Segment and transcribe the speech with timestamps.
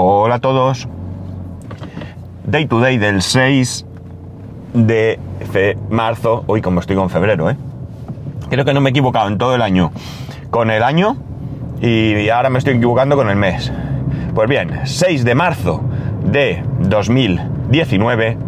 [0.00, 0.86] Hola a todos.
[2.44, 3.84] Day to day del 6
[4.72, 5.18] de
[5.90, 6.44] marzo.
[6.46, 7.56] Uy, como estoy con febrero, ¿eh?
[8.48, 9.90] Creo que no me he equivocado en todo el año
[10.50, 11.16] con el año
[11.80, 13.72] y ahora me estoy equivocando con el mes.
[14.36, 15.82] Pues bien, 6 de marzo
[16.24, 18.38] de 2019.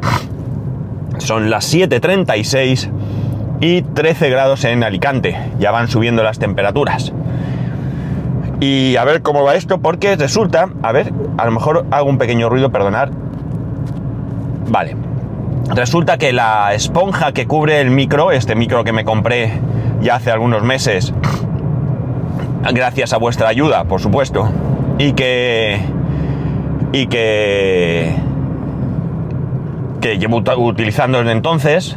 [1.18, 2.90] Son las 7.36
[3.60, 5.36] y 13 grados en Alicante.
[5.58, 7.12] Ya van subiendo las temperaturas.
[8.60, 12.18] Y a ver cómo va esto, porque resulta, a ver, a lo mejor hago un
[12.18, 13.10] pequeño ruido, perdonar.
[14.68, 14.96] Vale.
[15.74, 19.52] Resulta que la esponja que cubre el micro, este micro que me compré
[20.02, 21.14] ya hace algunos meses,
[22.72, 24.50] gracias a vuestra ayuda, por supuesto,
[24.98, 25.80] y que
[26.92, 28.14] y que
[30.00, 31.96] que llevo utilizando desde entonces,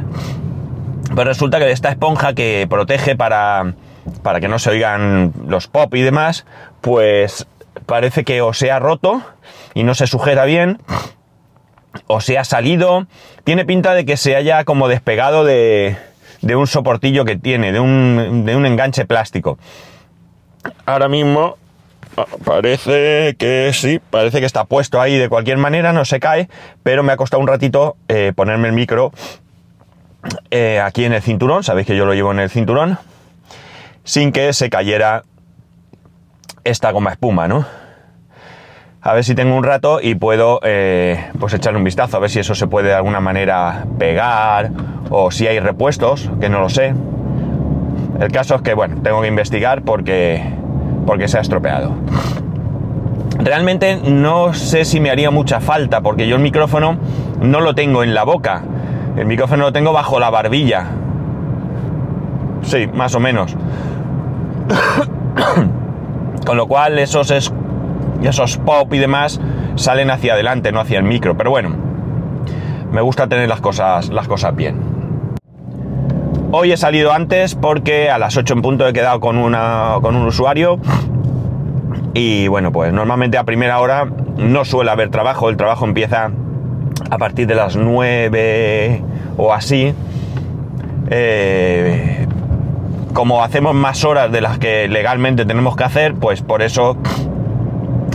[1.13, 3.73] pues resulta que esta esponja que protege para
[4.21, 6.45] para que no se oigan los pop y demás,
[6.81, 7.47] pues
[7.85, 9.21] parece que o se ha roto
[9.73, 10.79] y no se sujeta bien,
[12.07, 13.07] o se ha salido,
[13.43, 15.97] tiene pinta de que se haya como despegado de,
[16.43, 19.57] un soportillo que tiene, de un, de un enganche plástico.
[20.85, 21.57] Ahora mismo
[22.17, 26.49] ah, parece que sí, parece que está puesto ahí de cualquier manera, no se cae,
[26.83, 29.11] pero me ha costado un ratito eh, ponerme el micro
[30.51, 32.97] eh, aquí en el cinturón, sabéis que yo lo llevo en el cinturón,
[34.03, 35.23] sin que se cayera
[36.63, 37.65] esta goma espuma, ¿no?
[39.01, 42.29] A ver si tengo un rato y puedo eh, pues echarle un vistazo, a ver
[42.29, 44.71] si eso se puede de alguna manera pegar
[45.09, 46.93] o si hay repuestos, que no lo sé.
[48.19, 50.41] El caso es que, bueno, tengo que investigar porque,
[51.05, 51.91] porque se ha estropeado.
[53.39, 56.97] Realmente no sé si me haría mucha falta porque yo el micrófono
[57.41, 58.63] no lo tengo en la boca.
[59.17, 60.85] El micrófono lo tengo bajo la barbilla.
[62.61, 63.57] Sí, más o menos.
[66.45, 67.51] Con lo cual esos, es,
[68.21, 69.39] esos pop y demás
[69.75, 71.37] salen hacia adelante, no hacia el micro.
[71.37, 71.75] Pero bueno,
[72.91, 74.93] me gusta tener las cosas, las cosas bien.
[76.51, 80.15] Hoy he salido antes porque a las 8 en punto he quedado con, una, con
[80.15, 80.79] un usuario.
[82.13, 84.05] Y bueno, pues normalmente a primera hora
[84.37, 85.49] no suele haber trabajo.
[85.49, 86.29] El trabajo empieza
[87.09, 89.01] a partir de las 9
[89.37, 89.95] o así.
[91.09, 92.22] Eh,
[93.13, 96.97] como hacemos más horas de las que legalmente tenemos que hacer, pues por eso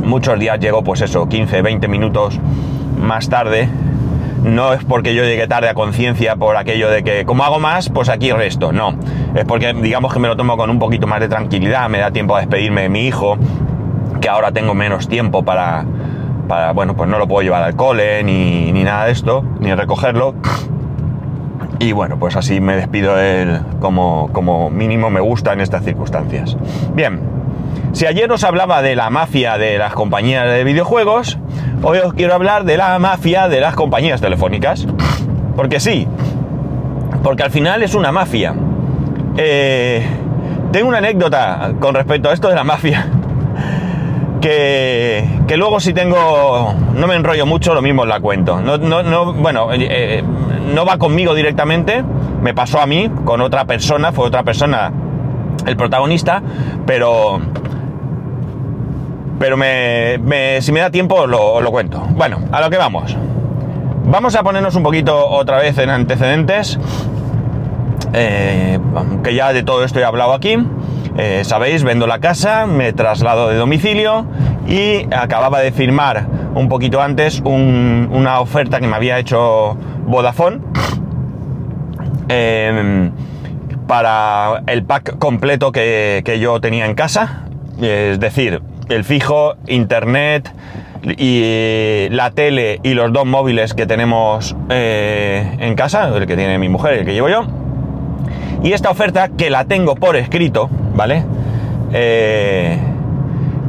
[0.05, 2.39] muchos días llego, pues eso, 15, 20 minutos
[3.01, 3.69] más tarde.
[4.43, 7.89] No es porque yo llegue tarde a conciencia por aquello de que como hago más,
[7.89, 8.73] pues aquí resto.
[8.73, 8.95] No,
[9.35, 12.11] es porque digamos que me lo tomo con un poquito más de tranquilidad, me da
[12.11, 13.37] tiempo a despedirme de mi hijo,
[14.21, 15.85] que ahora tengo menos tiempo para,
[16.47, 19.75] para bueno, pues no lo puedo llevar al cole ni, ni nada de esto, ni
[19.75, 20.35] recogerlo.
[21.81, 25.85] Y bueno, pues así me despido de él como, como mínimo me gusta en estas
[25.85, 26.57] circunstancias.
[26.95, 27.21] Bien,
[27.93, 31.39] si ayer os hablaba de la mafia de las compañías de videojuegos,
[31.83, 34.87] hoy os quiero hablar de la mafia de las compañías telefónicas.
[35.57, 36.07] Porque sí,
[37.23, 38.55] porque al final es una mafia.
[39.37, 40.07] Eh,
[40.73, 43.07] tengo una anécdota con respecto a esto de la mafia.
[44.41, 48.61] Que, que, luego si tengo, no me enrollo mucho, lo mismo la cuento.
[48.61, 50.23] No, no, no bueno, eh,
[50.75, 52.05] no va conmigo directamente,
[52.43, 54.93] me pasó a mí, con otra persona, fue otra persona
[55.67, 56.43] el protagonista,
[56.87, 57.41] pero...
[59.39, 60.19] Pero me,
[60.61, 62.01] si me da tiempo lo, lo cuento.
[62.11, 63.17] Bueno, a lo que vamos.
[64.07, 66.77] Vamos a ponernos un poquito otra vez en antecedentes.
[68.13, 68.81] Eh,
[69.23, 70.57] que ya de todo esto he hablado aquí.
[71.17, 74.25] Eh, sabéis, vendo la casa, me traslado de domicilio
[74.67, 79.77] y acababa de firmar un poquito antes una oferta que me había hecho
[80.09, 80.59] Vodafone
[82.29, 83.13] em,
[83.87, 87.45] para el pack completo que, yo tenía en casa,
[87.81, 90.51] es decir, el fijo, internet
[91.05, 96.59] y la tele y los dos móviles que tenemos eh, en casa, el que tiene
[96.59, 97.45] mi mujer y el que llevo yo.
[98.63, 101.25] Y esta oferta, que la tengo por escrito, ¿vale?
[101.93, 102.79] Eh,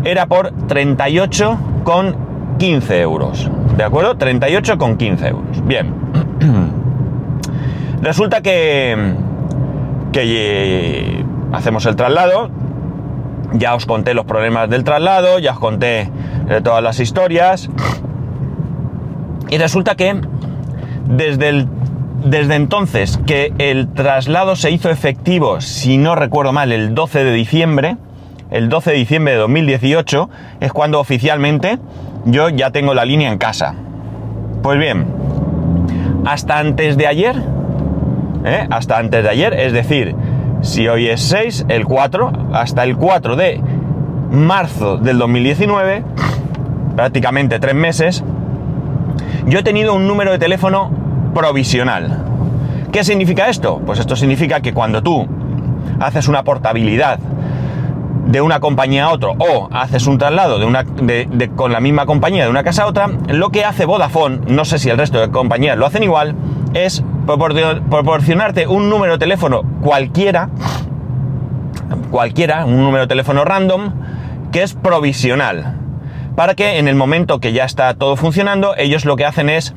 [0.04, 3.50] era por 38,15 euros.
[3.78, 4.18] ¿De acuerdo?
[4.18, 5.66] 38,15 euros.
[5.66, 5.94] Bien.
[8.02, 9.14] Resulta que,
[10.12, 12.50] que eh, hacemos el traslado.
[13.53, 16.09] Ya os conté los problemas del traslado, ya os conté
[16.46, 17.70] de todas las historias.
[19.50, 20.22] Y resulta que
[21.08, 21.66] desde,
[22.24, 27.34] desde entonces que el traslado se hizo efectivo, si no recuerdo mal, el 12 de
[27.34, 27.97] diciembre,
[28.52, 31.80] el 12 de diciembre de 2018, es cuando oficialmente
[32.26, 33.74] yo ya tengo la línea en casa.
[34.62, 35.08] Pues bien,
[36.26, 37.36] hasta antes de ayer,
[38.46, 38.68] ¿eh?
[38.70, 40.16] hasta antes de ayer, es decir,
[40.62, 43.62] si hoy es 6, el 4, hasta el 4 de
[44.32, 46.04] marzo del 2019,
[46.96, 48.24] prácticamente tres meses,
[49.46, 50.92] yo he tenido un número de teléfono
[51.34, 52.26] provisional.
[52.92, 53.82] ¿Qué significa esto?
[53.86, 55.28] Pues esto significa que cuando tú
[56.00, 57.20] haces una portabilidad
[58.29, 60.85] de una compañía a otro o haces un traslado de una,
[61.55, 64.78] con la misma compañía de una casa a otra, lo que hace Vodafone, no sé
[64.78, 66.35] si el resto de compañías lo hacen igual,
[66.76, 70.49] es proporcionarte un número de teléfono cualquiera,
[72.11, 73.93] cualquiera, un número de teléfono random,
[74.52, 75.78] que es provisional.
[76.35, 79.73] Para que en el momento que ya está todo funcionando, ellos lo que hacen es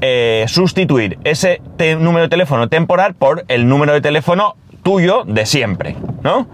[0.00, 1.60] eh, sustituir ese
[1.98, 4.54] número de teléfono temporal por el número de teléfono
[4.84, 6.46] tuyo de siempre, ¿no?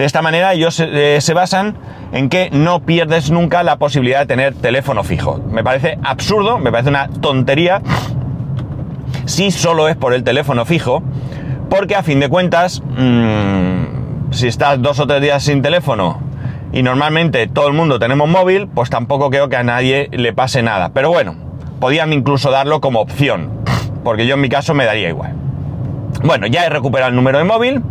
[0.00, 1.76] De esta manera ellos eh, se, basan
[2.12, 5.38] en que no pierdes nunca la posibilidad de tener teléfono fijo.
[5.50, 7.82] Me parece absurdo, me parece una tontería
[9.26, 11.02] si solo es por el teléfono fijo,
[11.68, 16.18] porque a fin de cuentas, mm, si estás dos o tres días sin teléfono
[16.72, 20.62] y normalmente todo el mundo tenemos móvil, pues tampoco creo que a nadie le pase
[20.62, 20.92] nada.
[20.94, 21.34] Pero bueno,
[21.78, 23.50] podían incluso darlo como opción,
[24.02, 25.34] porque yo en mi caso me daría igual.
[26.24, 27.82] Bueno, ya he recuperado el número de móvil.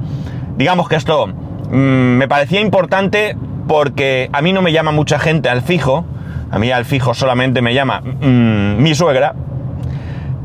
[0.58, 1.32] Digamos que esto
[1.69, 3.36] mm, me parecía importante
[3.68, 6.06] porque a mí no me llama mucha gente al fijo.
[6.51, 9.36] A mí al fijo solamente me llama mm, mi suegra.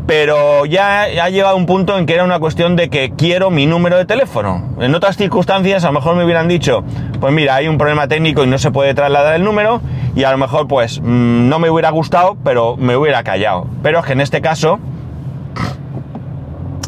[0.06, 3.67] Pero ya ha llegado un punto en que era una cuestión de que quiero mi
[3.67, 4.75] número de teléfono.
[4.79, 6.85] En otras circunstancias a lo mejor me hubieran dicho,
[7.21, 9.81] pues mira, hay un problema técnico y no se puede trasladar el número
[10.15, 13.67] y a lo mejor pues mm, no me hubiera gustado, pero me hubiera callado.
[13.82, 14.79] Pero es que en este caso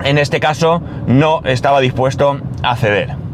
[0.05, 3.26] en este caso no estaba dispuesto a ceder.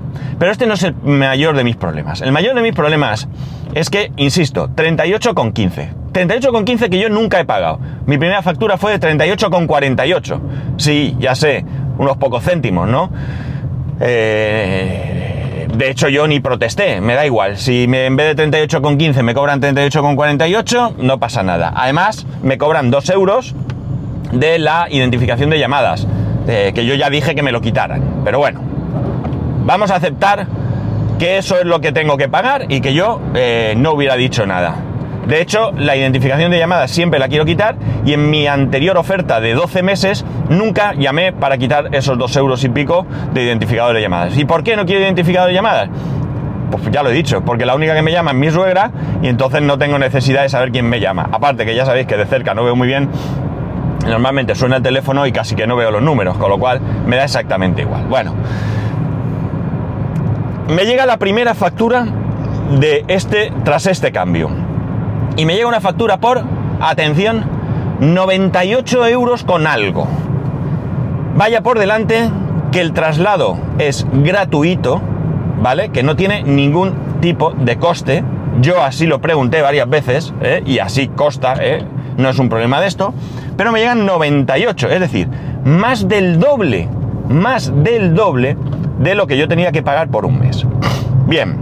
[0.42, 2.20] Pero este no es el mayor de mis problemas.
[2.20, 3.28] El mayor de mis problemas
[3.74, 5.90] es que, insisto, 38,15.
[6.12, 7.78] 38,15 que yo nunca he pagado.
[8.06, 10.40] Mi primera factura fue de 38,48.
[10.78, 11.64] Sí, ya sé,
[11.96, 13.12] unos pocos céntimos, ¿no?
[14.00, 17.56] Eh, de hecho, yo ni protesté, me da igual.
[17.56, 21.72] Si en vez de 38,15 me cobran 38,48, no pasa nada.
[21.76, 23.54] Además, me cobran 2 euros
[24.32, 26.08] de la identificación de llamadas
[26.46, 28.22] que yo ya dije que me lo quitaran.
[28.24, 28.71] Pero bueno,
[29.64, 30.46] vamos a aceptar
[31.18, 34.46] que eso es lo que tengo que pagar y que yo eh, no hubiera dicho
[34.46, 34.76] nada.
[35.26, 39.40] De hecho, la identificación de llamadas siempre la quiero quitar y en mi anterior oferta
[39.40, 44.02] de 12 meses nunca llamé para quitar esos 2 euros y pico de identificador de
[44.02, 44.36] llamadas.
[44.36, 45.90] ¿Y por qué no quiero identificador de llamadas?
[46.72, 48.90] Pues ya lo he dicho, porque la única que me llama es mi suegra
[49.22, 51.28] y entonces no tengo necesidad de saber quién me llama.
[51.30, 53.10] Aparte que ya sabéis que de cerca no veo muy bien
[54.06, 57.16] normalmente suena el teléfono y casi que no veo los números, con lo cual me
[57.16, 58.06] da exactamente igual.
[58.06, 58.34] Bueno,
[60.74, 62.06] me llega la primera factura
[62.78, 64.50] de este tras este cambio.
[65.36, 66.42] Y me llega una factura por,
[66.80, 67.44] atención,
[68.00, 70.06] 98 euros con algo.
[71.36, 72.28] Vaya por delante
[72.70, 75.00] que el traslado es gratuito,
[75.60, 75.90] ¿vale?
[75.90, 78.24] Que no tiene ningún tipo de coste.
[78.60, 80.62] Yo así lo pregunté varias veces, ¿eh?
[80.66, 81.84] y así costa, ¿eh?
[82.18, 83.14] no es un problema de esto
[83.56, 85.28] pero me llegan 98, es decir,
[85.64, 86.88] más del doble,
[87.28, 88.56] más del doble
[88.98, 90.66] de lo que yo tenía que pagar por un mes.
[91.26, 91.56] Bien,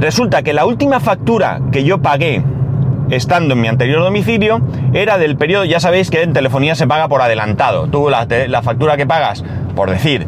[0.00, 2.42] resulta que la última factura que yo pagué
[3.10, 4.60] estando en mi anterior domicilio
[4.92, 7.86] era del periodo, ya sabéis que en telefonía se paga por adelantado.
[7.88, 9.44] Tú la, factura que pagas,
[9.74, 10.26] por decir,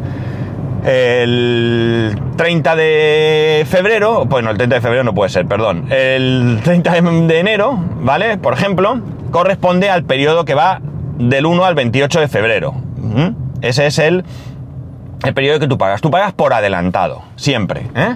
[0.85, 7.01] el 30 de febrero, bueno, el 30 de febrero no puede ser, perdón, el 30
[7.01, 8.37] de enero, ¿vale?
[8.37, 8.99] Por ejemplo,
[9.31, 10.81] corresponde al periodo que va
[11.17, 12.75] del 1 al 28 de febrero.
[13.61, 14.23] Ese es el,
[15.23, 16.01] el periodo que tú pagas.
[16.01, 17.87] Tú pagas por adelantado, siempre.
[17.95, 18.15] ¿eh?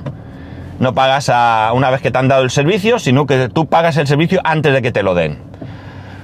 [0.80, 3.98] No pagas a una vez que te han dado el servicio, sino que tú pagas
[3.98, 5.38] el servicio antes de que te lo den.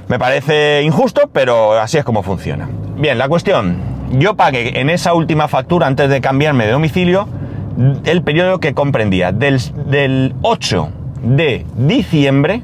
[0.07, 2.69] Me parece injusto, pero así es como funciona.
[2.95, 3.97] Bien, la cuestión.
[4.11, 7.27] Yo pagué en esa última factura, antes de cambiarme de domicilio,
[8.05, 10.89] el periodo que comprendía del, del 8
[11.21, 12.63] de diciembre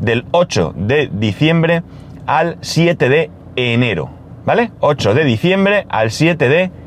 [0.00, 1.82] del 8 de diciembre
[2.26, 4.10] al 7 de enero.
[4.44, 4.70] ¿Vale?
[4.80, 6.85] 8 de diciembre al 7 de enero.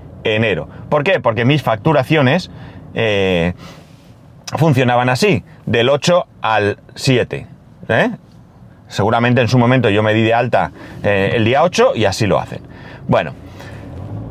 [0.90, 1.20] ¿Por qué?
[1.20, 2.52] Porque mis facturaciones
[2.94, 3.54] eh,
[4.58, 7.48] funcionaban así, del 8 al 7.
[7.90, 8.12] ¿eh?
[8.88, 10.72] Seguramente en su momento yo me di de alta
[11.04, 12.62] eh, el día 8 y así lo hacen.
[13.08, 13.34] Bueno,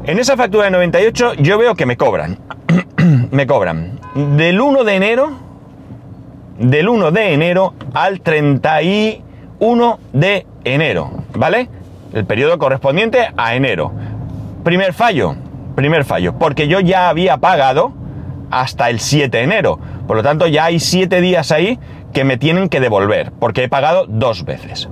[0.04, 2.38] en esa factura de 98 yo veo que me cobran.
[3.30, 5.48] me cobran del 1 de enero
[6.58, 11.68] del 1 de enero al 31 de enero, ¿vale?
[12.12, 13.92] El periodo correspondiente a enero.
[14.64, 15.36] Primer fallo,
[15.78, 17.92] primer fallo, porque yo ya había pagado
[18.50, 19.78] hasta el 7 de enero.
[20.08, 21.78] Por lo tanto, ya hay 7 días ahí
[22.12, 24.88] que me tienen que devolver, porque he pagado dos veces.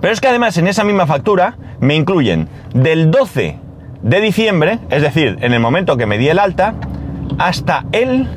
[0.00, 3.58] Pero es que además en esa misma factura me incluyen del 12
[4.02, 6.74] de diciembre, es decir, en el momento que me di el alta,
[7.38, 8.28] hasta el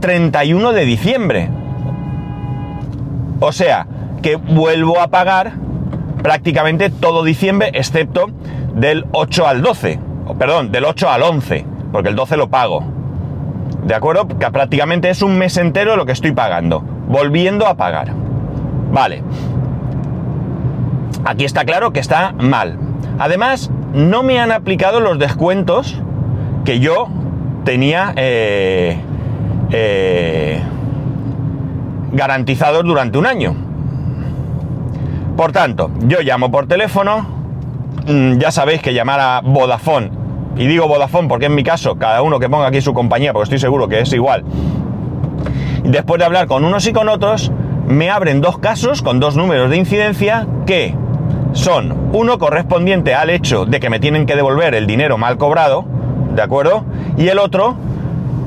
[0.00, 1.50] 31 de diciembre.
[3.38, 3.86] O sea,
[4.22, 5.52] que vuelvo a pagar
[6.20, 8.26] prácticamente todo diciembre, excepto
[8.74, 10.00] del 8 al 12,
[10.38, 12.84] perdón, del 8 al 11, porque el 12 lo pago.
[13.84, 14.26] ¿De acuerdo?
[14.26, 18.12] Que prácticamente es un mes entero lo que estoy pagando, volviendo a pagar.
[18.92, 19.22] Vale.
[21.24, 22.78] Aquí está claro que está mal.
[23.18, 26.00] Además, no me han aplicado los descuentos
[26.64, 27.08] que yo
[27.64, 28.98] tenía eh,
[29.70, 30.62] eh,
[32.12, 33.54] garantizados durante un año.
[35.36, 37.26] Por tanto, yo llamo por teléfono,
[38.06, 40.10] ya sabéis que llamar a Vodafone,
[40.56, 43.44] y digo Vodafone porque en mi caso, cada uno que ponga aquí su compañía, porque
[43.44, 44.44] estoy seguro que es igual,
[45.84, 47.50] después de hablar con unos y con otros,
[47.86, 50.94] me abren dos casos con dos números de incidencia que
[51.52, 55.84] son uno correspondiente al hecho de que me tienen que devolver el dinero mal cobrado,
[56.34, 56.84] ¿de acuerdo?
[57.16, 57.76] Y el otro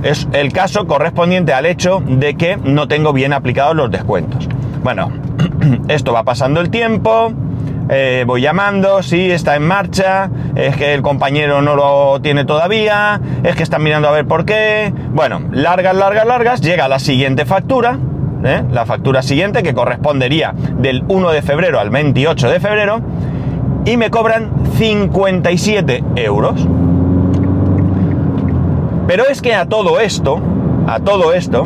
[0.04, 4.48] es el caso correspondiente al hecho de que no tengo bien aplicados los descuentos.
[4.84, 5.12] Bueno,
[5.88, 7.32] esto va pasando el tiempo,
[7.90, 13.22] eh, voy llamando, sí, está en marcha, es que el compañero no lo tiene todavía,
[13.44, 14.94] es que están mirando a ver por qué.
[15.12, 17.98] Bueno, largas, largas, largas, llega la siguiente factura,
[18.44, 18.64] ¿eh?
[18.72, 23.02] la factura siguiente que correspondería del 1 de febrero al 28 de febrero,
[23.86, 26.68] y me cobran 57 euros.
[29.08, 30.42] Pero es que a todo esto,
[30.88, 31.66] a todo esto,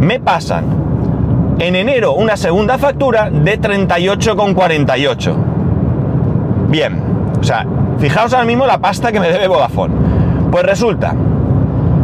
[0.00, 0.82] me pasan
[1.58, 5.51] en enero una segunda factura de 38,48.
[6.72, 6.98] Bien,
[7.38, 7.66] o sea,
[7.98, 9.92] fijaos ahora mismo la pasta que me debe Vodafone.
[10.50, 11.14] Pues resulta,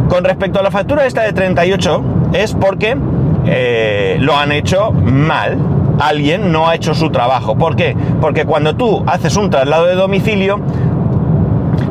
[0.07, 2.95] con respecto a la factura esta de 38, es porque
[3.47, 5.57] eh, lo han hecho mal.
[5.99, 7.57] Alguien no ha hecho su trabajo.
[7.57, 7.97] ¿Por qué?
[8.21, 10.59] Porque cuando tú haces un traslado de domicilio,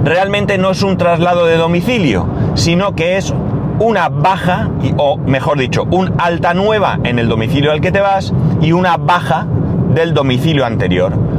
[0.05, 3.35] realmente no es un traslado de domicilio, sino que es
[3.81, 8.33] una baja, o mejor dicho, un alta nueva en el domicilio al que te vas
[8.61, 9.49] y una baja
[9.93, 11.38] del domicilio anterior.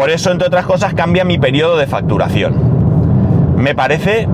[0.00, 2.54] Por eso, entre otras cosas, cambia mi periodo de facturación.
[3.58, 4.26] Me parece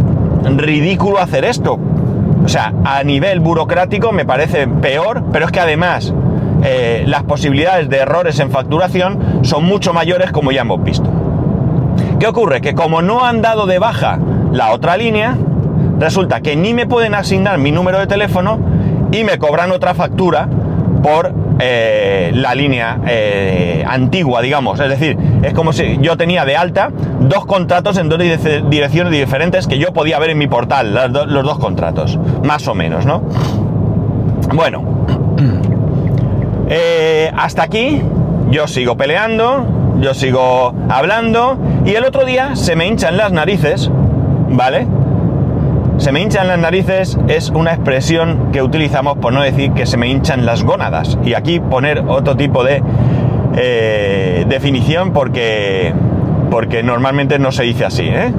[0.45, 1.77] ridículo hacer esto.
[2.45, 6.15] O sea, a nivel burocrático me parece peor, pero es que además
[6.63, 11.11] eh, las posibilidades de errores en facturación son mucho mayores como ya hemos visto.
[12.21, 12.61] ¿Qué ocurre?
[12.61, 14.21] Que como no han dado de baja
[14.53, 15.37] la otra línea,
[15.99, 18.61] resulta que ni me pueden asignar mi número de teléfono
[19.11, 20.49] y me cobran otra factura
[21.03, 24.79] por eh, la línea eh, antigua, digamos.
[24.81, 29.67] Es decir, es como si yo tenía de alta dos contratos en dos direcciones diferentes
[29.67, 33.23] que yo podía ver en mi portal, los dos contratos, más o menos, ¿no?
[34.55, 34.83] Bueno,
[36.69, 38.03] eh, hasta aquí
[38.51, 39.67] yo sigo peleando,
[40.01, 43.91] yo sigo hablando y el otro día se me hinchan las narices,
[44.51, 44.87] ¿vale?
[46.07, 49.97] Se me hinchan las narices es una expresión que utilizamos por no decir que se
[49.97, 51.19] me hinchan las gónadas.
[51.25, 52.81] Y aquí poner otro tipo de
[53.57, 55.93] eh, definición porque,
[56.49, 58.05] porque normalmente no se dice así.
[58.05, 58.33] ¿eh?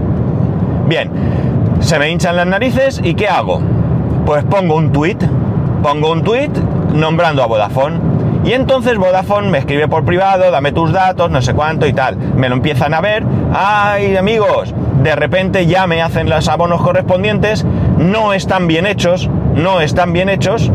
[0.88, 1.12] Bien,
[1.81, 3.59] se me hinchan las narices y ¿qué hago?
[4.25, 5.17] Pues pongo un tweet,
[5.83, 6.51] pongo un tweet
[6.93, 8.00] nombrando a Vodafone.
[8.45, 12.15] Y entonces Vodafone me escribe por privado, dame tus datos, no sé cuánto y tal.
[12.15, 13.25] Me lo empiezan a ver.
[13.53, 14.74] ¡Ay, amigos!
[15.08, 17.66] De repente ya me hacen los abonos correspondientes,
[17.98, 20.70] no están bien hechos, no están bien hechos.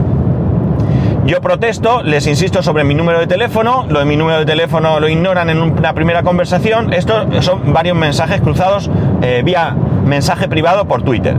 [1.26, 5.00] Yo protesto, les insisto sobre mi número de teléfono, lo de mi número de teléfono
[5.00, 6.94] lo ignoran en una primera conversación.
[6.94, 11.36] Estos son varios mensajes cruzados eh, vía mensaje privado por Twitter.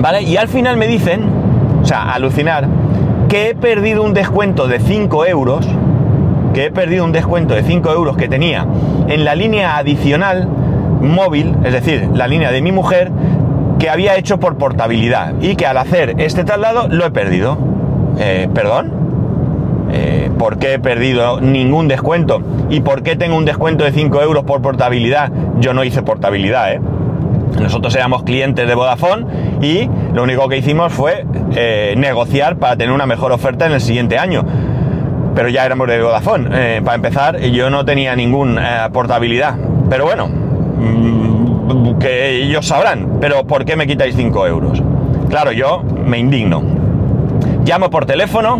[0.00, 0.22] ¿Vale?
[0.22, 1.22] Y al final me dicen,
[1.82, 2.66] o sea, alucinar,
[3.28, 5.68] que he perdido un descuento de 5 euros,
[6.52, 8.66] que he perdido un descuento de 5 euros que tenía
[9.06, 10.48] en la línea adicional
[11.02, 13.10] móvil, es decir, la línea de mi mujer,
[13.82, 17.58] que había hecho por portabilidad y que al hacer este traslado lo he perdido.
[18.16, 18.92] Eh, ¿Perdón?
[19.90, 22.40] Eh, ¿Por qué he perdido ningún descuento?
[22.70, 25.32] ¿Y por qué tengo un descuento de 5 euros por portabilidad?
[25.58, 26.80] Yo no hice portabilidad, ¿eh?
[27.60, 29.26] Nosotros éramos clientes de Vodafone
[29.60, 33.80] y lo único que hicimos fue eh, negociar para tener una mejor oferta en el
[33.80, 34.44] siguiente año.
[35.34, 36.82] Pero ya éramos de Vodafone.
[36.82, 39.56] para empezar, yo no tenía ninguna portabilidad.
[39.90, 40.41] Pero bueno,
[42.02, 44.82] que ellos sabrán, pero ¿por qué me quitáis 5 euros?
[45.28, 46.62] Claro, yo me indigno.
[47.64, 48.58] Llamo por teléfono,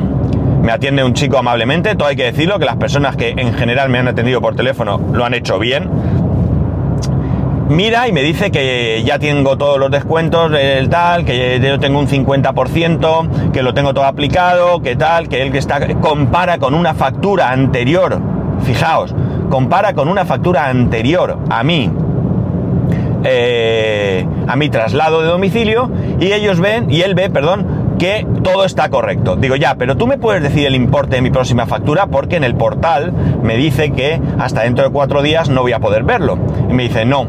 [0.62, 3.88] me atiende un chico amablemente, todo hay que decirlo, que las personas que en general
[3.88, 5.90] me han atendido por teléfono lo han hecho bien.
[7.68, 11.98] Mira y me dice que ya tengo todos los descuentos del tal, que yo tengo
[11.98, 16.74] un 50%, que lo tengo todo aplicado, que tal, que él que está compara con
[16.74, 18.20] una factura anterior.
[18.62, 19.14] Fijaos,
[19.50, 21.90] compara con una factura anterior a mí
[23.24, 28.64] eh, a mi traslado de domicilio y ellos ven, y él ve, perdón, que todo
[28.64, 29.36] está correcto.
[29.36, 32.44] Digo, ya, pero tú me puedes decir el importe de mi próxima factura porque en
[32.44, 33.12] el portal
[33.42, 36.36] me dice que hasta dentro de cuatro días no voy a poder verlo.
[36.68, 37.26] Y me dice, no,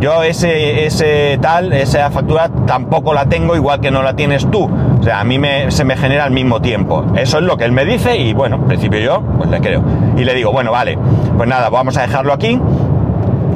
[0.00, 4.68] yo ese, ese tal, esa factura tampoco la tengo igual que no la tienes tú.
[4.98, 7.04] O sea, a mí me, se me genera al mismo tiempo.
[7.16, 9.82] Eso es lo que él me dice y bueno, en principio yo pues le creo.
[10.16, 10.98] Y le digo, bueno, vale,
[11.36, 12.60] pues nada, vamos a dejarlo aquí.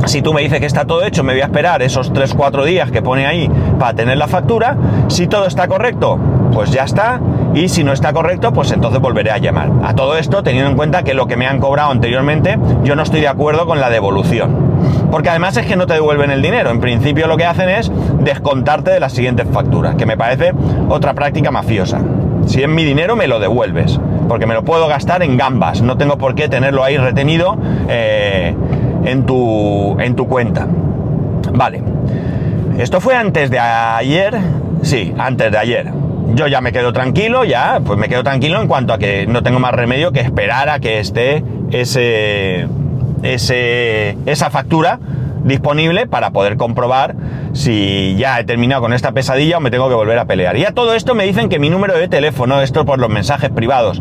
[0.06, 2.90] Si tú me dices que está todo hecho, me voy a esperar esos 3-4 días
[2.90, 4.76] que pone ahí para tener la factura.
[5.08, 6.18] Si todo está correcto,
[6.52, 7.20] pues ya está.
[7.54, 9.70] Y si no está correcto, pues entonces volveré a llamar.
[9.84, 13.02] A todo esto, teniendo en cuenta que lo que me han cobrado anteriormente, yo no
[13.02, 14.70] estoy de acuerdo con la devolución.
[15.10, 16.70] Porque además es que no te devuelven el dinero.
[16.70, 17.90] En principio lo que hacen es
[18.20, 20.52] descontarte de las siguientes facturas, que me parece
[20.88, 22.00] otra práctica mafiosa.
[22.46, 24.00] Si es mi dinero, me lo devuelves.
[24.28, 25.82] Porque me lo puedo gastar en gambas.
[25.82, 27.56] No tengo por qué tenerlo ahí retenido.
[27.88, 28.54] Eh,
[29.04, 30.66] en tu, en tu cuenta.
[31.52, 31.82] Vale.
[32.78, 34.38] Esto fue antes de ayer.
[34.82, 35.92] Sí, antes de ayer.
[36.34, 39.42] Yo ya me quedo tranquilo, ya, pues me quedo tranquilo en cuanto a que no
[39.42, 41.42] tengo más remedio que esperar a que esté
[41.72, 42.68] ese,
[43.22, 45.00] ese, esa factura
[45.44, 47.16] disponible para poder comprobar
[47.52, 50.56] si ya he terminado con esta pesadilla o me tengo que volver a pelear.
[50.56, 53.50] Y a todo esto me dicen que mi número de teléfono, esto por los mensajes
[53.50, 54.00] privados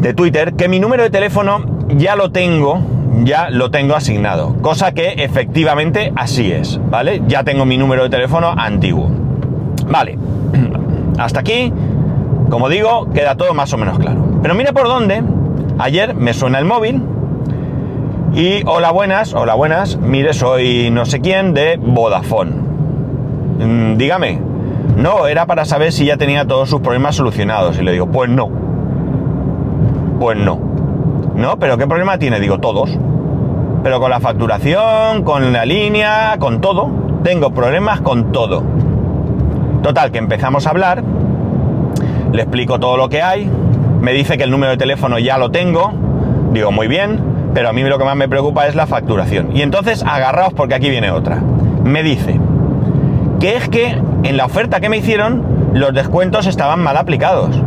[0.00, 4.56] de Twitter, que mi número de teléfono ya lo tengo ya lo tengo asignado.
[4.60, 7.22] Cosa que efectivamente así es, ¿vale?
[7.28, 9.10] Ya tengo mi número de teléfono antiguo.
[9.88, 10.18] Vale.
[11.18, 11.72] Hasta aquí,
[12.50, 14.24] como digo, queda todo más o menos claro.
[14.42, 15.22] Pero mira por dónde.
[15.78, 17.02] Ayer me suena el móvil.
[18.34, 19.96] Y hola buenas, hola buenas.
[19.96, 22.52] Mire, soy no sé quién de Vodafone.
[23.60, 24.40] Mm, dígame.
[24.96, 27.78] No, era para saber si ya tenía todos sus problemas solucionados.
[27.78, 28.50] Y le digo, pues no.
[30.18, 30.73] Pues no.
[31.34, 32.38] No, pero ¿qué problema tiene?
[32.38, 32.96] Digo, todos.
[33.82, 36.90] Pero con la facturación, con la línea, con todo.
[37.22, 38.62] Tengo problemas con todo.
[39.82, 41.02] Total, que empezamos a hablar.
[42.32, 43.50] Le explico todo lo que hay.
[44.00, 45.92] Me dice que el número de teléfono ya lo tengo.
[46.52, 47.20] Digo, muy bien.
[47.52, 49.56] Pero a mí lo que más me preocupa es la facturación.
[49.56, 51.42] Y entonces, agarraos porque aquí viene otra.
[51.84, 52.38] Me dice
[53.40, 55.42] que es que en la oferta que me hicieron,
[55.74, 57.60] los descuentos estaban mal aplicados.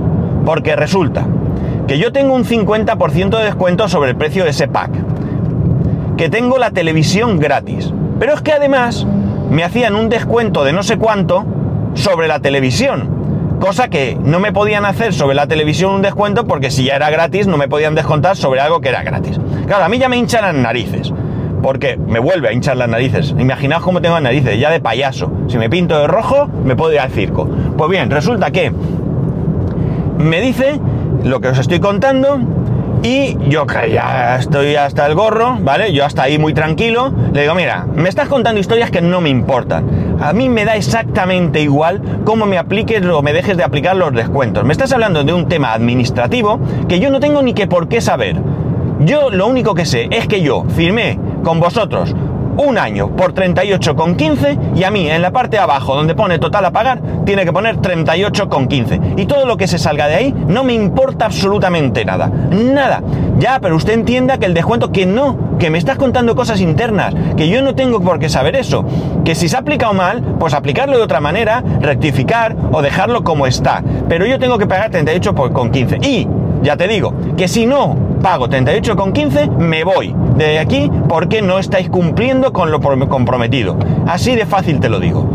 [0.45, 1.25] Porque resulta
[1.87, 4.91] que yo tengo un 50% de descuento sobre el precio de ese pack,
[6.17, 9.07] que tengo la televisión gratis, pero es que además
[9.49, 11.45] me hacían un descuento de no sé cuánto
[11.93, 16.71] sobre la televisión, cosa que no me podían hacer sobre la televisión un descuento porque
[16.71, 19.39] si ya era gratis no me podían descontar sobre algo que era gratis.
[19.65, 21.13] Claro, a mí ya me hinchan las narices.
[21.61, 23.33] Porque me vuelve a hinchar las narices.
[23.37, 25.31] Imaginaos cómo tengo las narices, ya de payaso.
[25.47, 27.49] Si me pinto de rojo, me puedo ir al circo.
[27.75, 28.71] Pues bien, resulta que
[30.19, 30.79] me dice
[31.23, 32.39] lo que os estoy contando
[33.03, 35.93] y yo que ya estoy hasta el gorro, ¿vale?
[35.93, 39.29] Yo hasta ahí muy tranquilo, le digo, mira, me estás contando historias que no me
[39.29, 40.17] importan.
[40.19, 44.13] A mí me da exactamente igual cómo me apliques o me dejes de aplicar los
[44.13, 44.63] descuentos.
[44.63, 48.01] Me estás hablando de un tema administrativo que yo no tengo ni que por qué
[48.01, 48.37] saber.
[48.99, 52.15] Yo lo único que sé es que yo firmé con vosotros
[52.57, 56.65] un año por 38,15 y a mí en la parte de abajo donde pone total
[56.65, 60.63] a pagar tiene que poner 38,15 y todo lo que se salga de ahí no
[60.63, 63.01] me importa absolutamente nada, nada.
[63.39, 67.13] Ya, pero usted entienda que el descuento que no, que me estás contando cosas internas,
[67.35, 68.83] que yo no tengo por qué saber eso,
[69.23, 73.45] que si se ha aplicado mal, pues aplicarlo de otra manera, rectificar o dejarlo como
[73.45, 76.27] está, pero yo tengo que pagar 38,15 y
[76.63, 81.89] ya te digo que si no pago 38,15, me voy de aquí porque no estáis
[81.89, 83.77] cumpliendo con lo comprometido.
[84.07, 85.29] Así de fácil te lo digo.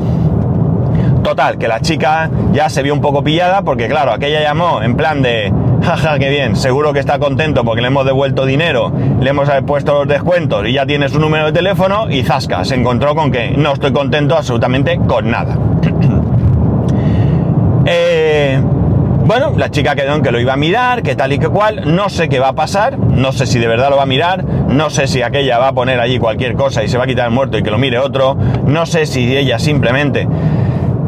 [1.22, 4.96] Total, que la chica ya se vio un poco pillada porque claro, aquella llamó en
[4.96, 9.30] plan de, jaja, qué bien, seguro que está contento porque le hemos devuelto dinero, le
[9.30, 13.14] hemos puesto los descuentos y ya tiene su número de teléfono y zasca, se encontró
[13.14, 15.56] con que no estoy contento absolutamente con nada.
[17.86, 18.60] eh,
[19.24, 21.94] bueno, la chica quedó en que lo iba a mirar, que tal y que cual,
[21.94, 24.44] no sé qué va a pasar, no sé si de verdad lo va a mirar,
[24.44, 27.26] no sé si aquella va a poner allí cualquier cosa y se va a quitar
[27.26, 30.26] el muerto y que lo mire otro, no sé si ella simplemente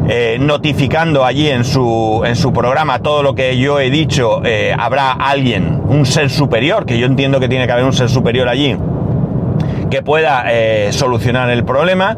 [0.07, 4.73] eh, notificando allí en su, en su programa todo lo que yo he dicho, eh,
[4.77, 8.47] habrá alguien, un ser superior, que yo entiendo que tiene que haber un ser superior
[8.47, 8.77] allí,
[9.89, 12.15] que pueda eh, solucionar el problema.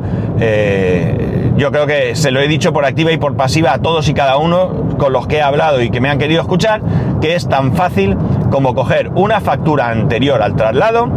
[1.57, 4.13] Yo creo que se lo he dicho por activa y por pasiva a todos y
[4.13, 6.81] cada uno con los que he hablado y que me han querido escuchar,
[7.19, 8.15] que es tan fácil
[8.51, 11.09] como coger una factura anterior al traslado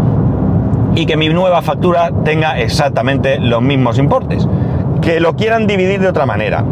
[0.94, 4.48] y que mi nueva factura tenga exactamente los mismos importes.
[5.02, 6.64] Que lo quieran dividir de otra manera.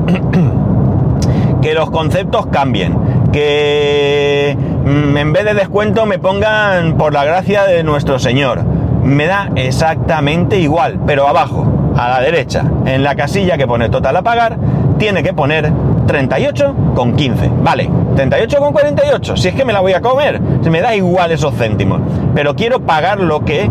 [1.63, 2.97] que los conceptos cambien.
[3.33, 8.65] Que mm, en vez de descuento me pongan por la gracia de nuestro Señor.
[9.03, 14.17] Me da exactamente igual, pero abajo, a la derecha, en la casilla que pone total
[14.17, 14.57] a pagar,
[14.99, 15.73] tiene que poner
[16.07, 17.51] 38 con 15.
[17.61, 19.37] Vale, 38 con 48.
[19.37, 22.01] Si es que me la voy a comer, se me da igual esos céntimos.
[22.35, 23.69] Pero quiero pagar lo que,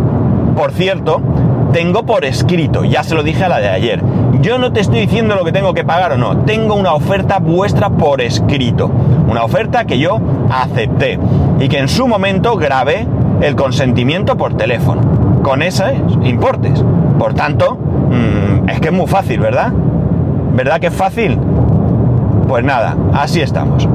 [0.58, 1.22] por cierto,
[1.72, 2.84] tengo por escrito.
[2.84, 4.04] Ya se lo dije a la de ayer.
[4.42, 6.40] Yo no te estoy diciendo lo que tengo que pagar o no.
[6.40, 8.92] Tengo una oferta vuestra por escrito.
[9.30, 11.18] Una oferta que yo acepté.
[11.62, 13.08] Y que en su momento grabé
[13.40, 15.42] el consentimiento por teléfono.
[15.44, 16.84] Con esos importes.
[17.18, 19.72] Por tanto, mmm, es que es muy fácil, ¿verdad?
[20.54, 21.38] ¿Verdad que es fácil?
[22.48, 23.88] Pues nada, así estamos.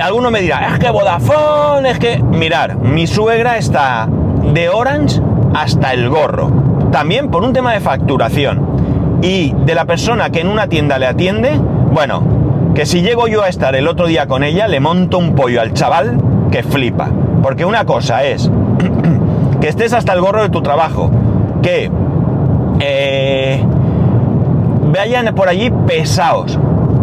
[0.00, 2.22] Alguno me dirá, es que Vodafone, es que...
[2.22, 4.08] Mirar, mi suegra está
[4.54, 5.20] de Orange
[5.54, 6.50] hasta el gorro.
[6.90, 9.20] También por un tema de facturación.
[9.22, 11.60] Y de la persona que en una tienda le atiende,
[11.92, 12.22] bueno,
[12.74, 15.60] que si llego yo a estar el otro día con ella, le monto un pollo
[15.60, 16.18] al chaval
[16.50, 17.10] que flipa.
[17.42, 18.50] Porque una cosa es
[19.60, 21.10] que estés hasta el gorro de tu trabajo,
[21.62, 21.90] que
[22.80, 23.62] eh,
[24.92, 26.58] vayan por allí pesados,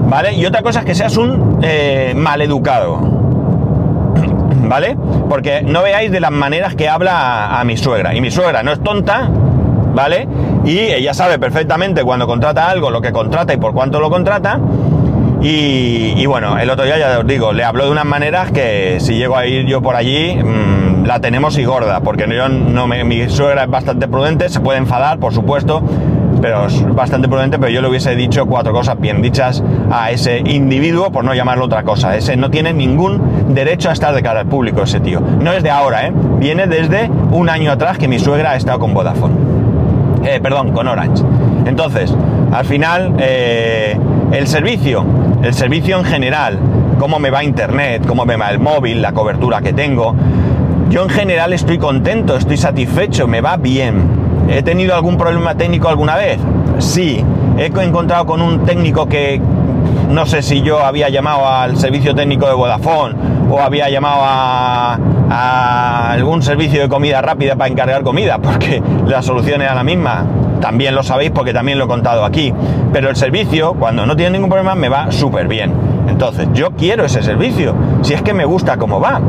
[0.09, 0.33] ¿vale?
[0.33, 2.97] Y otra cosa es que seas un eh, maleducado,
[4.63, 4.97] ¿vale?
[5.29, 8.15] Porque no veáis de las maneras que habla a, a, mi suegra.
[8.15, 9.29] Y mi suegra no es tonta,
[9.93, 10.27] ¿vale?
[10.65, 14.59] Y ella sabe perfectamente cuando contrata algo, lo que contrata y por cuánto lo contrata.
[15.41, 19.15] Y, bueno, el otro día ya os digo, le habló de unas maneras que si
[19.15, 23.03] llego a ir yo por allí, mmm, la tenemos y gorda, porque yo no me,
[23.03, 25.83] mi suegra es bastante prudente, se puede enfadar, por supuesto,
[26.41, 30.39] pero es bastante prudente, pero yo le hubiese dicho cuatro cosas bien dichas a ese
[30.39, 32.15] individuo, por no llamarlo otra cosa.
[32.15, 35.21] Ese no tiene ningún derecho a estar de cara al público, ese tío.
[35.21, 36.13] No es de ahora, ¿eh?
[36.39, 39.35] Viene desde un año atrás que mi suegra ha estado con Vodafone.
[40.23, 41.23] Eh, perdón, con Orange.
[41.65, 42.13] Entonces,
[42.51, 43.97] al final, eh,
[44.31, 45.05] el servicio,
[45.43, 46.59] el servicio en general,
[46.99, 50.15] cómo me va internet, cómo me va el móvil, la cobertura que tengo.
[50.89, 54.27] Yo en general estoy contento, estoy satisfecho, me va bien.
[54.49, 56.39] ¿He tenido algún problema técnico alguna vez?
[56.79, 57.23] Sí.
[57.57, 59.41] He encontrado con un técnico que
[60.09, 63.15] no sé si yo había llamado al servicio técnico de Vodafone
[63.49, 69.21] o había llamado a, a algún servicio de comida rápida para encargar comida, porque la
[69.21, 70.25] solución era la misma.
[70.61, 72.53] También lo sabéis porque también lo he contado aquí.
[72.91, 75.73] Pero el servicio, cuando no tiene ningún problema, me va súper bien.
[76.07, 77.75] Entonces, yo quiero ese servicio.
[78.01, 79.21] Si es que me gusta cómo va.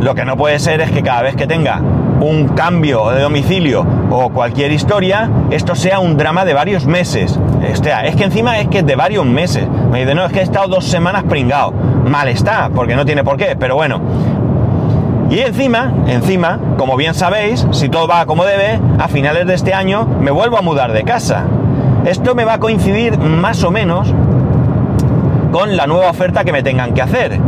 [0.00, 1.80] Lo que no puede ser es que cada vez que tenga
[2.20, 7.38] un cambio de domicilio o cualquier historia, esto sea un drama de varios meses.
[7.38, 9.66] O sea, es que encima es que es de varios meses.
[9.90, 11.72] Me dice, no, es que he estado dos semanas pringado.
[11.72, 14.00] Mal está, porque no tiene por qué, pero bueno.
[15.30, 19.74] Y encima, encima, como bien sabéis, si todo va como debe, a finales de este
[19.74, 21.44] año me vuelvo a mudar de casa.
[22.04, 24.12] Esto me va a coincidir más o menos
[25.52, 27.38] con la nueva oferta que me tengan que hacer.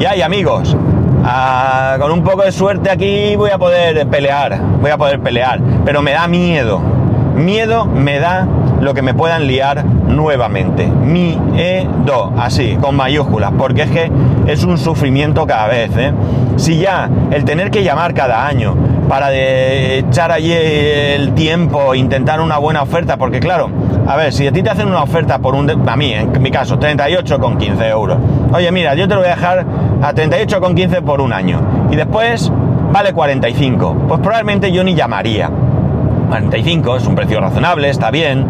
[0.00, 0.76] Y hay amigos,
[1.24, 5.60] Ah, con un poco de suerte aquí voy a poder pelear, voy a poder pelear,
[5.84, 6.80] pero me da miedo.
[7.34, 8.46] Miedo me da
[8.80, 10.86] lo que me puedan liar nuevamente.
[10.86, 14.10] Miedo, así, con mayúsculas, porque es que
[14.46, 15.90] es un sufrimiento cada vez.
[15.96, 16.12] ¿eh?
[16.58, 18.76] Si ya el tener que llamar cada año
[19.08, 23.70] para echar allí el tiempo, intentar una buena oferta, porque claro,
[24.06, 26.50] a ver, si a ti te hacen una oferta por un, a mí, en mi
[26.50, 28.18] caso, 38,15 euros.
[28.52, 29.64] Oye, mira, yo te lo voy a dejar
[30.02, 31.60] a 38,15 por un año.
[31.90, 32.52] Y después
[32.92, 34.04] vale 45.
[34.08, 35.50] Pues probablemente yo ni llamaría.
[36.28, 38.44] 45 es un precio razonable, está bien,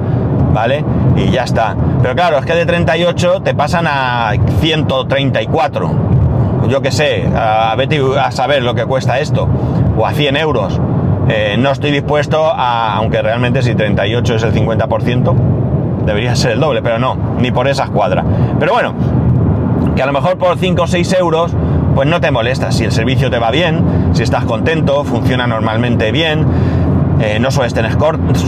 [0.52, 0.84] ¿vale?
[1.14, 1.76] Y ya está.
[2.02, 6.17] Pero claro, es que de 38 te pasan a 134.
[6.68, 9.48] Yo qué sé, a, a saber lo que cuesta esto.
[9.96, 10.80] O a 100 euros.
[11.28, 15.34] Eh, no estoy dispuesto a, aunque realmente si 38 es el 50%,
[16.06, 18.24] debería ser el doble, pero no, ni por esas cuadras.
[18.58, 18.94] Pero bueno,
[19.94, 21.52] que a lo mejor por 5 o 6 euros,
[21.94, 22.72] pues no te molesta.
[22.72, 26.46] Si el servicio te va bien, si estás contento, funciona normalmente bien,
[27.20, 28.44] eh, no sueles tener cortes,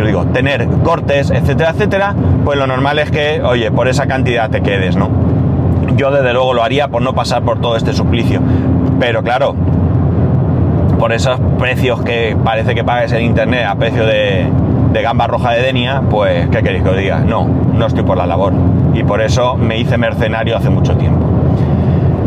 [0.00, 2.14] lo digo, tener cortes, etcétera, etcétera,
[2.44, 5.08] pues lo normal es que, oye, por esa cantidad te quedes, ¿no?
[5.94, 8.40] Yo desde luego lo haría por no pasar por todo este suplicio.
[8.98, 9.54] Pero claro,
[10.98, 14.46] por esos precios que parece que pagues en internet a precio de,
[14.92, 17.18] de gamba roja de Denia, pues, ¿qué queréis que os diga?
[17.20, 18.52] No, no estoy por la labor.
[18.94, 21.24] Y por eso me hice mercenario hace mucho tiempo.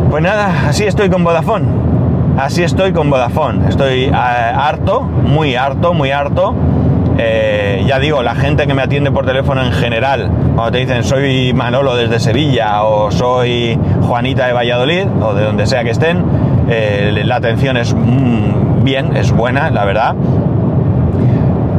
[0.10, 1.66] Pues nada, así estoy con Vodafone.
[2.38, 3.68] Así estoy con Vodafone.
[3.70, 6.54] Estoy eh, harto, muy harto, muy harto.
[7.22, 11.04] Eh, ya digo, la gente que me atiende por teléfono en general, cuando te dicen
[11.04, 16.24] soy Manolo desde Sevilla o soy Juanita de Valladolid o de donde sea que estén,
[16.70, 20.16] eh, la atención es mm, bien, es buena, la verdad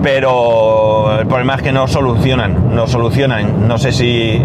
[0.03, 3.69] pero el problema es que no solucionan, no solucionan.
[3.69, 4.41] No sé si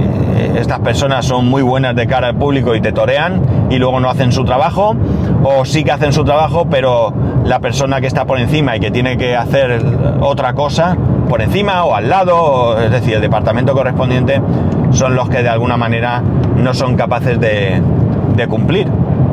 [0.56, 4.10] estas personas son muy buenas de cara al público y te torean y luego no
[4.10, 4.96] hacen su trabajo,
[5.44, 7.14] o sí que hacen su trabajo, pero
[7.46, 9.80] la persona que está por encima y que tiene que hacer
[10.20, 10.98] otra cosa,
[11.30, 14.42] por encima o al lado, es decir, el departamento correspondiente,
[14.92, 16.22] son los que de alguna manera
[16.56, 17.82] no son capaces de,
[18.50, 18.88] cumplir.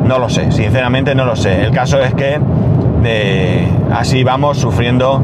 [0.05, 1.63] No lo sé, sinceramente no lo sé.
[1.63, 2.39] El caso es que
[3.05, 5.23] eh, así vamos sufriendo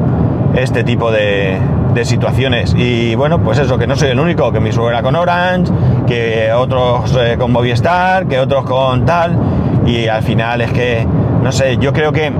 [0.54, 1.58] este tipo de,
[2.04, 2.74] situaciones.
[2.76, 5.72] Y bueno, pues eso, que no soy el único, que mi suegra con Orange,
[6.06, 9.36] que otros eh, con Movistar, que otros con tal.
[9.84, 11.04] Y al final es que,
[11.42, 12.32] no sé, yo creo que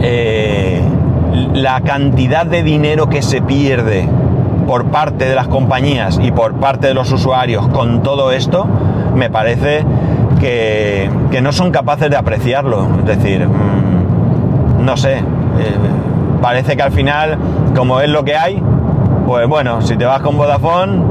[0.00, 0.80] eh,
[1.54, 4.08] la cantidad de dinero que se pierde
[4.66, 8.66] por parte de las compañías y por parte de los usuarios con todo esto,
[9.14, 9.84] me parece
[10.40, 11.10] que,
[11.42, 12.88] no son capaces de apreciarlo.
[13.00, 15.22] Es decir, mm, no sé, eh,
[16.40, 17.38] parece que al final,
[17.74, 18.62] como es lo que hay,
[19.26, 21.02] pues bueno, si te vas con Vodafone,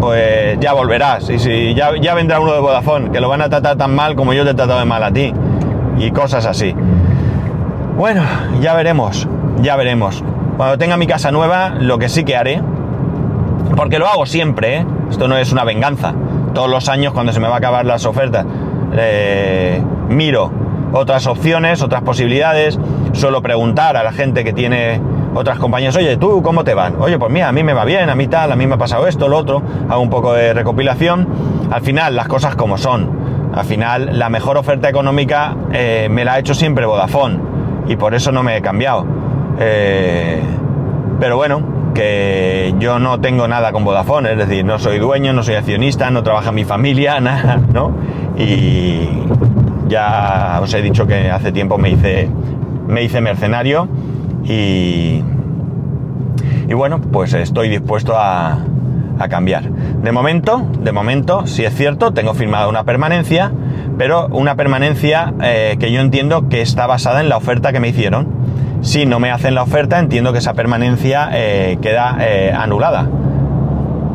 [0.00, 1.30] pues ya volverás.
[1.30, 4.14] Y si ya, ya vendrá uno de Vodafone, que lo van a tratar tan mal
[4.14, 5.32] como yo te he tratado de mal a ti.
[5.98, 6.74] Y cosas así.
[7.96, 8.22] Bueno,
[8.60, 9.28] ya veremos,
[9.60, 10.24] ya veremos.
[10.56, 12.62] Cuando tenga mi casa nueva, lo que sí que haré,
[13.76, 14.86] porque lo hago siempre, ¿eh?
[15.10, 16.14] esto no es una venganza.
[16.54, 18.46] Todos los años cuando se me va a acabar las ofertas,
[18.94, 20.50] eh, miro
[20.94, 22.78] otras opciones, otras posibilidades,
[23.12, 24.98] suelo preguntar a la gente que tiene
[25.34, 26.96] otras compañías, oye, ¿tú cómo te van?
[26.98, 28.78] Oye, pues mira, a mí me va bien, a mí tal, a mí me ha
[28.78, 31.28] pasado esto, lo otro, hago un poco de recopilación.
[31.70, 33.50] Al final, las cosas como son.
[33.54, 37.51] Al final, la mejor oferta económica eh, me la ha hecho siempre Vodafone
[37.86, 39.06] y por eso no me he cambiado.
[39.58, 40.40] Eh,
[41.20, 41.62] pero bueno,
[41.94, 46.10] que yo no tengo nada con Vodafone, es decir, no soy dueño, no soy accionista,
[46.10, 47.92] no trabaja mi familia, nada, ¿no?
[48.36, 49.08] Y
[49.88, 52.28] ya os he dicho que hace tiempo me hice,
[52.88, 53.88] me hice mercenario
[54.44, 55.22] y,
[56.68, 58.58] y bueno, pues estoy dispuesto a,
[59.18, 59.70] a cambiar.
[59.70, 63.52] De momento, de momento, si es cierto, tengo firmada una permanencia,
[63.98, 67.88] pero una permanencia eh, que yo entiendo que está basada en la oferta que me
[67.88, 68.26] hicieron.
[68.82, 73.08] Si no me hacen la oferta, entiendo que esa permanencia eh, queda eh, anulada.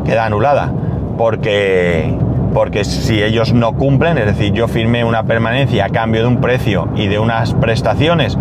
[0.04, 0.72] Queda anulada.
[1.16, 2.14] Porque,
[2.52, 6.40] porque si ellos no cumplen, es decir, yo firmé una permanencia a cambio de un
[6.40, 8.36] precio y de unas prestaciones,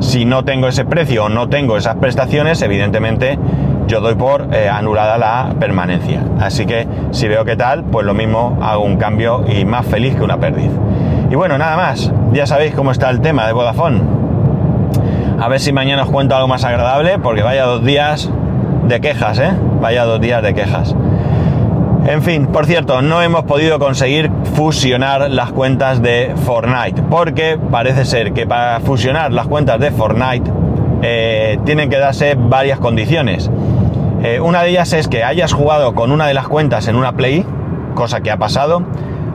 [0.00, 3.38] si no tengo ese precio o no tengo esas prestaciones, evidentemente
[3.86, 6.22] yo doy por eh, anulada la permanencia.
[6.40, 10.14] Así que si veo que tal, pues lo mismo hago un cambio y más feliz
[10.14, 10.70] que una perdiz.
[11.30, 14.00] Y bueno, nada más, ya sabéis cómo está el tema de Vodafone.
[15.40, 18.30] A ver si mañana os cuento algo más agradable, porque vaya dos días
[18.86, 19.50] de quejas, ¿eh?
[19.80, 20.94] Vaya dos días de quejas.
[22.06, 28.04] En fin, por cierto, no hemos podido conseguir fusionar las cuentas de Fortnite, porque parece
[28.04, 30.50] ser que para fusionar las cuentas de Fortnite
[31.02, 33.50] eh, tienen que darse varias condiciones.
[34.24, 37.12] Eh, una de ellas es que hayas jugado con una de las cuentas en una
[37.12, 37.44] Play,
[37.94, 38.82] cosa que ha pasado.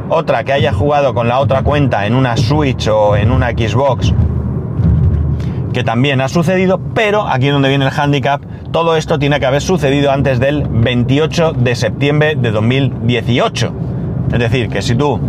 [0.09, 4.11] Otra, que hayas jugado con la otra cuenta en una Switch o en una Xbox,
[5.73, 9.45] que también ha sucedido, pero aquí es donde viene el handicap, todo esto tiene que
[9.45, 13.71] haber sucedido antes del 28 de septiembre de 2018.
[14.33, 15.19] Es decir, que si tú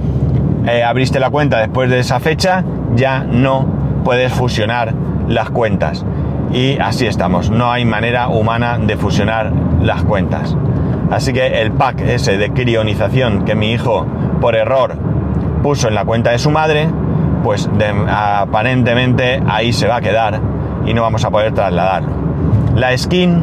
[0.67, 2.65] eh, abriste la cuenta después de esa fecha,
[2.97, 3.67] ya no
[4.05, 4.95] puedes fusionar
[5.29, 6.03] las cuentas
[6.53, 7.51] y así estamos.
[7.51, 10.57] No hay manera humana de fusionar las cuentas.
[11.11, 14.07] Así que el pack ese de crionización que mi hijo
[14.41, 14.97] por error
[15.63, 16.89] puso en la cuenta de su madre,
[17.43, 17.69] pues
[18.09, 20.41] aparentemente ahí se va a quedar
[20.87, 22.11] y no vamos a poder trasladarlo.
[22.77, 23.43] La skin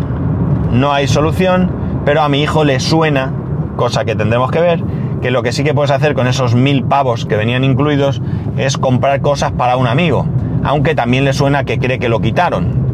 [0.71, 1.69] no hay solución,
[2.05, 3.33] pero a mi hijo le suena,
[3.75, 4.83] cosa que tendremos que ver,
[5.21, 8.21] que lo que sí que puedes hacer con esos mil pavos que venían incluidos
[8.57, 10.25] es comprar cosas para un amigo,
[10.63, 12.86] aunque también le suena que cree que lo quitaron.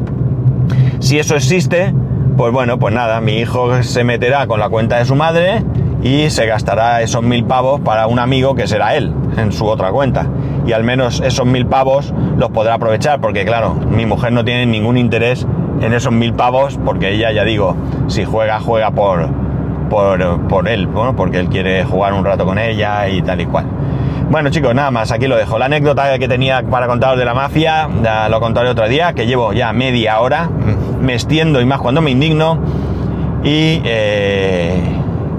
[1.03, 1.93] Si eso existe,
[2.37, 5.61] pues bueno, pues nada, mi hijo se meterá con la cuenta de su madre
[6.01, 9.91] y se gastará esos mil pavos para un amigo que será él en su otra
[9.91, 10.27] cuenta.
[10.65, 14.65] Y al menos esos mil pavos los podrá aprovechar, porque claro, mi mujer no tiene
[14.65, 15.45] ningún interés
[15.81, 17.75] en esos mil pavos, porque ella, ya digo,
[18.07, 19.27] si juega, juega por,
[19.89, 23.45] por, por él, bueno, porque él quiere jugar un rato con ella y tal y
[23.45, 23.65] cual.
[24.29, 25.59] Bueno chicos, nada más, aquí lo dejo.
[25.59, 29.27] La anécdota que tenía para contaros de la mafia, ya lo contaré otro día, que
[29.27, 30.49] llevo ya media hora,
[31.01, 32.59] me extiendo y más cuando me indigno
[33.43, 34.81] y eh,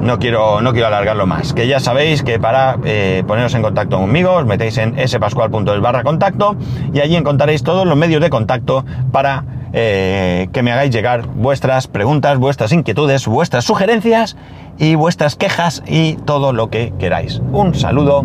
[0.00, 1.52] no, quiero, no quiero alargarlo más.
[1.54, 6.02] Que ya sabéis que para eh, poneros en contacto conmigo os metéis en spascual.es barra
[6.02, 6.56] contacto
[6.92, 11.88] y allí encontraréis todos los medios de contacto para eh, que me hagáis llegar vuestras
[11.88, 14.36] preguntas, vuestras inquietudes, vuestras sugerencias
[14.78, 17.42] y vuestras quejas y todo lo que queráis.
[17.52, 18.24] Un saludo